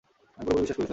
[0.39, 0.89] আমিও পুরো বিশ্বাস করি, স্যার।